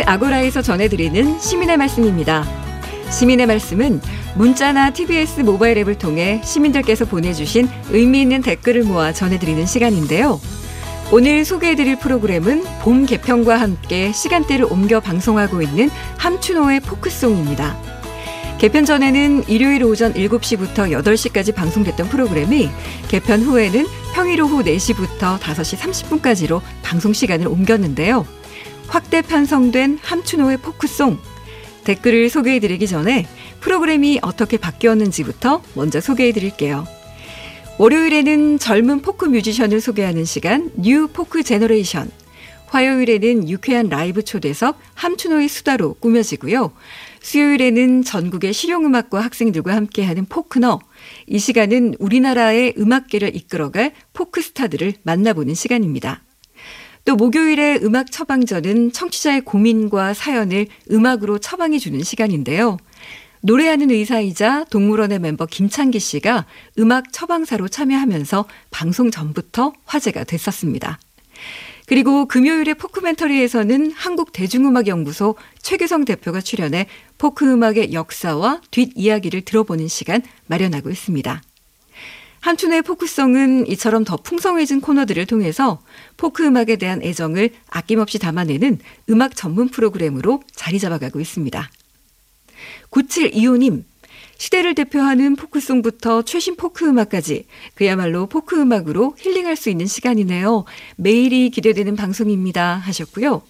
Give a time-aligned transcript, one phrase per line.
[0.00, 2.44] 아고라에서 전해드리는 시민의 말씀입니다.
[3.10, 4.00] 시민의 말씀은
[4.34, 10.40] 문자나 TBS 모바일 앱을 통해 시민들께서 보내주신 의미 있는 댓글을 모아 전해드리는 시간인데요.
[11.12, 17.76] 오늘 소개해드릴 프로그램은 봄 개편과 함께 시간대를 옮겨 방송하고 있는 함춘호의 포크송입니다.
[18.56, 22.70] 개편 전에는 일요일 오전 7시부터 8시까지 방송됐던 프로그램이
[23.08, 28.24] 개편 후에는 평일 오후 4시부터 5시 30분까지로 방송 시간을 옮겼는데요.
[28.92, 31.16] 확대 편성된 함춘호의 포크송
[31.84, 33.26] 댓글을 소개해드리기 전에
[33.60, 36.86] 프로그램이 어떻게 바뀌었는지부터 먼저 소개해드릴게요.
[37.78, 42.10] 월요일에는 젊은 포크 뮤지션을 소개하는 시간 new folk generation.
[42.66, 46.72] 화요일에는 유쾌한 라이브 초대석 함춘호의 수다로 꾸며지고요.
[47.22, 50.80] 수요일에는 전국의 실용음악과 학생들과 함께하는 포크너.
[51.26, 56.22] 이 시간은 우리나라의 음악계를 이끌어갈 포크스타들을 만나보는 시간입니다.
[57.04, 62.76] 또 목요일에 음악 처방전은 청취자의 고민과 사연을 음악으로 처방해 주는 시간인데요.
[63.42, 66.46] 노래하는 의사이자 동물원의 멤버 김창기 씨가
[66.78, 71.00] 음악 처방사로 참여하면서 방송 전부터 화제가 됐었습니다.
[71.86, 76.86] 그리고 금요일에 포크멘터리에서는 한국대중음악연구소 최규성 대표가 출연해
[77.18, 81.42] 포크음악의 역사와 뒷이야기를 들어보는 시간 마련하고 있습니다.
[82.42, 85.80] 함춘호의 포크송은 이처럼 더 풍성해진 코너들을 통해서
[86.16, 91.70] 포크 음악에 대한 애정을 아낌없이 담아내는 음악 전문 프로그램으로 자리 잡아가고 있습니다.
[92.90, 93.84] 9725님,
[94.38, 100.64] 시대를 대표하는 포크송부터 최신 포크 음악까지 그야말로 포크 음악으로 힐링할 수 있는 시간이네요.
[100.96, 102.74] 매일이 기대되는 방송입니다.
[102.74, 103.42] 하셨고요.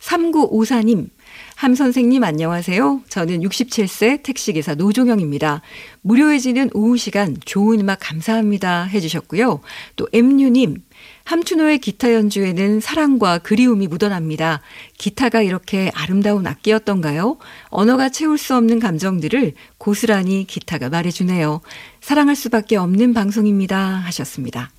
[0.00, 1.10] 3954님,
[1.56, 3.02] 함 선생님 안녕하세요.
[3.08, 5.60] 저는 67세 택시기사 노종영입니다.
[6.02, 9.60] 무료해지는 오후 시간 좋은 음악 감사합니다 해주셨고요.
[9.96, 10.82] 또 M유님,
[11.24, 14.62] 함춘호의 기타 연주에는 사랑과 그리움이 묻어납니다.
[14.96, 17.36] 기타가 이렇게 아름다운 악기였던가요?
[17.68, 21.60] 언어가 채울 수 없는 감정들을 고스란히 기타가 말해주네요.
[22.00, 24.70] 사랑할 수밖에 없는 방송입니다 하셨습니다.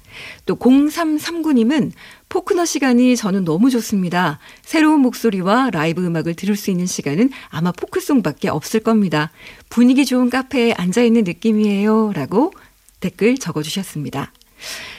[0.46, 1.92] 또 0339님은
[2.30, 4.40] 포크너 시간이 저는 너무 좋습니다.
[4.62, 9.32] 새로운 목소리와 라이브 음악을 들을 수 있는 시간은 아마 포크송밖에 없을 겁니다.
[9.70, 12.14] 분위기 좋은 카페에 앉아있는 느낌이에요.
[12.14, 12.54] 라고
[13.00, 14.32] 댓글 적어주셨습니다.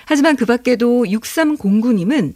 [0.06, 2.34] 하지만 그 밖에도 6309님은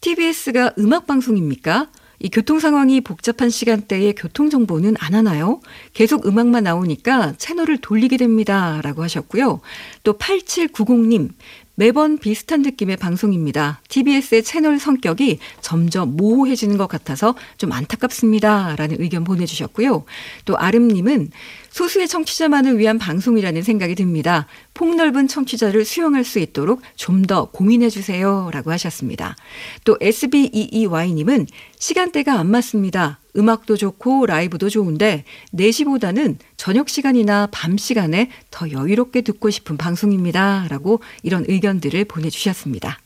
[0.00, 1.88] TBS가 음악방송입니까?
[2.18, 5.60] 이 교통 상황이 복잡한 시간대에 교통 정보는 안 하나요?
[5.92, 8.80] 계속 음악만 나오니까 채널을 돌리게 됩니다.
[8.82, 9.60] 라고 하셨고요.
[10.02, 11.30] 또 8790님,
[11.76, 13.80] 매번 비슷한 느낌의 방송입니다.
[13.90, 18.76] TBS의 채널 성격이 점점 모호해지는 것 같아서 좀 안타깝습니다.
[18.76, 20.04] 라는 의견 보내주셨고요.
[20.46, 21.30] 또 아름님은
[21.68, 24.46] 소수의 청취자만을 위한 방송이라는 생각이 듭니다.
[24.72, 28.50] 폭넓은 청취자를 수용할 수 있도록 좀 더 고민해 주세요.
[28.52, 29.36] 라고 하셨습니다.
[29.84, 31.46] 또 SBEEY님은
[31.78, 33.18] 시간대가 안 맞습니다.
[33.36, 35.24] 음악도 좋고 라이브도 좋은데
[35.54, 40.66] 4시보다는 저녁 시간이나 밤 시간에 더 여유롭게 듣고 싶은 방송입니다.
[40.68, 42.98] 라고 이런 의견들을 보내주셨습니다.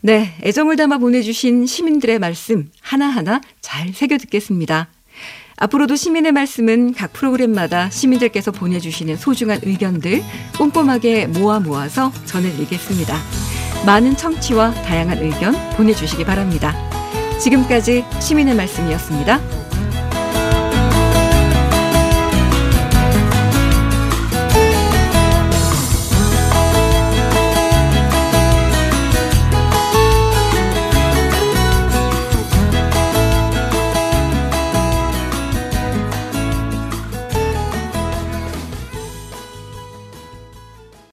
[0.00, 4.88] 네, 애정을 담아 보내주신 시민들의 말씀 하나하나 잘 새겨 듣겠습니다.
[5.56, 10.22] 앞으로도 시민의 말씀은 각 프로그램마다 시민들께서 보내주시는 소중한 의견들
[10.56, 13.16] 꼼꼼하게 모아 모아서 전해드리겠습니다.
[13.84, 16.87] 많은 청취와 다양한 의견 보내주시기 바랍니다.
[17.38, 19.67] 지금까지 시민의 말씀이었습니다.